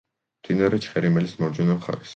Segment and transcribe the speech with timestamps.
[0.45, 2.09] მდინარე ჩხერიმელის მარჯვენა მხარეს.